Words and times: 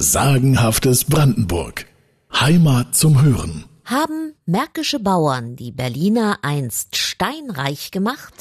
Sagenhaftes 0.00 1.06
Brandenburg. 1.06 1.86
Heimat 2.32 2.94
zum 2.94 3.20
Hören. 3.20 3.64
Haben 3.84 4.32
märkische 4.46 5.00
Bauern 5.00 5.56
die 5.56 5.72
Berliner 5.72 6.38
einst 6.42 6.94
steinreich 6.94 7.90
gemacht? 7.90 8.32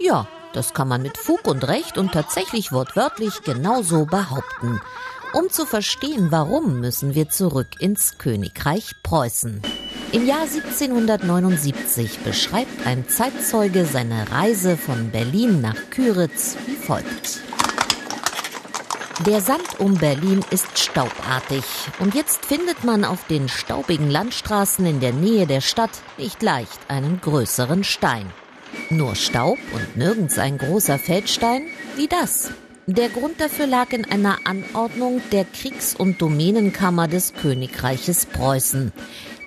Ja, 0.00 0.26
das 0.54 0.74
kann 0.74 0.88
man 0.88 1.02
mit 1.02 1.16
Fug 1.16 1.46
und 1.46 1.68
Recht 1.68 1.98
und 1.98 2.10
tatsächlich 2.10 2.72
wortwörtlich 2.72 3.42
genauso 3.44 4.06
behaupten. 4.06 4.80
Um 5.34 5.50
zu 5.50 5.66
verstehen, 5.66 6.32
warum, 6.32 6.80
müssen 6.80 7.14
wir 7.14 7.28
zurück 7.28 7.68
ins 7.78 8.18
Königreich 8.18 8.96
Preußen. 9.04 9.62
Im 10.10 10.26
Jahr 10.26 10.42
1779 10.42 12.24
beschreibt 12.24 12.88
ein 12.88 13.08
Zeitzeuge 13.08 13.84
seine 13.86 14.32
Reise 14.32 14.76
von 14.76 15.12
Berlin 15.12 15.60
nach 15.60 15.78
Küritz 15.90 16.56
wie 16.66 16.74
folgt. 16.74 17.40
Der 19.20 19.40
Sand 19.40 19.78
um 19.78 19.94
Berlin 19.94 20.44
ist 20.50 20.76
staubartig 20.76 21.62
und 22.00 22.16
jetzt 22.16 22.44
findet 22.44 22.82
man 22.82 23.04
auf 23.04 23.24
den 23.28 23.48
staubigen 23.48 24.10
Landstraßen 24.10 24.84
in 24.84 24.98
der 24.98 25.12
Nähe 25.12 25.46
der 25.46 25.60
Stadt 25.60 25.92
nicht 26.18 26.42
leicht 26.42 26.80
einen 26.88 27.20
größeren 27.20 27.84
Stein. 27.84 28.26
Nur 28.90 29.14
Staub 29.14 29.58
und 29.72 29.96
nirgends 29.96 30.36
ein 30.40 30.58
großer 30.58 30.98
Feldstein 30.98 31.62
wie 31.94 32.08
das. 32.08 32.50
Der 32.86 33.08
Grund 33.08 33.40
dafür 33.40 33.68
lag 33.68 33.92
in 33.92 34.04
einer 34.04 34.38
Anordnung 34.44 35.22
der 35.30 35.44
Kriegs- 35.44 35.94
und 35.94 36.20
Domänenkammer 36.20 37.06
des 37.06 37.34
Königreiches 37.34 38.26
Preußen. 38.26 38.92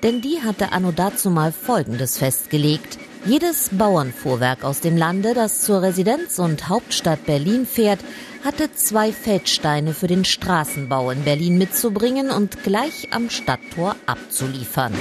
Denn 0.01 0.21
die 0.21 0.41
hatte 0.43 0.71
anno 0.71 0.93
dazu 0.93 1.29
mal 1.29 1.51
Folgendes 1.51 2.17
festgelegt. 2.17 2.97
Jedes 3.25 3.69
Bauernfuhrwerk 3.71 4.63
aus 4.63 4.79
dem 4.79 4.95
Lande, 4.95 5.33
das 5.33 5.61
zur 5.61 5.81
Residenz 5.81 6.39
und 6.39 6.69
Hauptstadt 6.69 7.25
Berlin 7.25 7.65
fährt, 7.65 7.99
hatte 8.43 8.71
zwei 8.73 9.11
Feldsteine 9.11 9.93
für 9.93 10.07
den 10.07 10.23
Straßenbau 10.23 11.11
in 11.11 11.23
Berlin 11.23 11.57
mitzubringen 11.57 12.29
und 12.29 12.63
gleich 12.63 13.09
am 13.11 13.29
Stadttor 13.29 13.95
abzuliefern. 14.05 14.93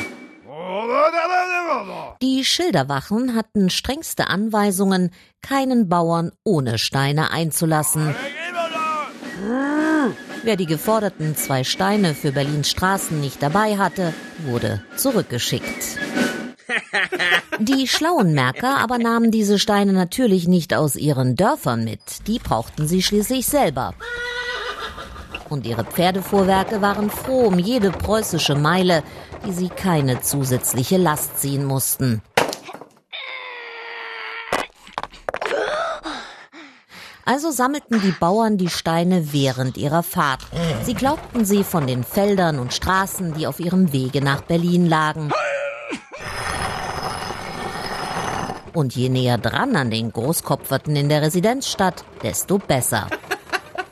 Die 2.23 2.45
Schilderwachen 2.45 3.35
hatten 3.35 3.71
strengste 3.71 4.29
Anweisungen, 4.29 5.11
keinen 5.43 5.89
Bauern 5.89 6.33
ohne 6.45 6.79
Steine 6.79 7.31
einzulassen. 7.31 8.15
Wer 10.43 10.57
die 10.57 10.67
geforderten 10.67 11.37
zwei 11.37 11.65
Steine 11.65 12.15
für 12.15 12.33
Berlins 12.33 12.71
Straßen 12.71 13.21
nicht 13.21 13.43
dabei 13.43 13.79
hatte, 13.79 14.15
wurde 14.45 14.83
zurückgeschickt. 14.97 15.99
Die 17.59 17.89
schlauen 17.89 18.33
Märker 18.35 18.79
aber 18.79 18.99
nahmen 18.99 19.31
diese 19.31 19.59
Steine 19.59 19.93
natürlich 19.93 20.47
nicht 20.49 20.75
aus 20.75 20.97
ihren 20.97 21.37
Dörfern 21.37 21.85
mit. 21.85 22.01
Die 22.27 22.39
brauchten 22.39 22.87
sie 22.87 23.03
schließlich 23.03 23.47
selber. 23.47 23.95
Und 25.49 25.67
ihre 25.67 25.85
Pferdefuhrwerke 25.85 26.83
waren 26.83 27.11
froh 27.11 27.47
um 27.47 27.59
jede 27.59 27.91
preußische 27.91 28.57
Meile, 28.57 29.03
die 29.47 29.53
sie 29.53 29.69
keine 29.69 30.21
zusätzliche 30.21 30.97
Last 30.97 31.39
ziehen 31.41 31.65
mussten. 31.65 32.23
Also 37.29 37.51
sammelten 37.51 38.01
die 38.01 38.13
Bauern 38.13 38.57
die 38.57 38.69
Steine 38.69 39.33
während 39.33 39.77
ihrer 39.77 40.05
Fahrt. 40.05 40.43
Sie 40.85 40.95
glaubten 40.95 41.45
sie 41.45 41.65
von 41.65 41.89
den 41.89 42.05
Feldern 42.05 42.61
und 42.61 42.73
Straßen, 42.73 43.35
die 43.35 43.49
auf 43.49 43.59
ihrem 43.59 43.93
Wege 43.93 44.23
nach 44.23 44.43
Berlin 44.43 44.87
lagen. 44.87 45.33
Und 48.77 48.95
je 48.95 49.09
näher 49.09 49.39
dran 49.39 49.75
an 49.75 49.91
den 49.91 50.13
Großkopferten 50.13 50.95
in 50.97 51.09
der 51.09 51.23
Residenzstadt, 51.23 52.05
desto 52.23 52.59
besser. 52.59 53.09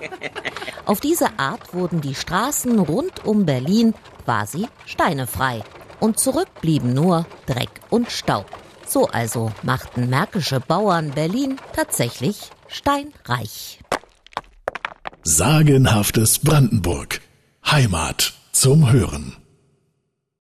Auf 0.85 1.01
diese 1.01 1.39
Art 1.39 1.73
wurden 1.73 2.03
die 2.03 2.15
Straßen 2.15 2.79
rund 2.79 3.25
um 3.25 3.47
Berlin 3.47 3.95
quasi 4.27 4.69
steinefrei. 4.85 5.63
Und 6.01 6.21
zurück 6.21 6.49
blieben 6.61 6.93
nur 6.93 7.25
Dreck 7.47 7.81
und 7.89 8.11
Staub. 8.11 8.45
So 8.87 9.09
also 9.09 9.53
machten 9.63 10.11
märkische 10.11 10.61
Bauern 10.61 11.13
Berlin 11.13 11.57
tatsächlich 11.75 12.51
steinreich. 12.69 13.81
Sagenhaftes 15.23 16.41
Brandenburg. 16.41 17.23
Heimat 17.64 18.35
zum 18.53 18.92
Hören. 18.92 19.44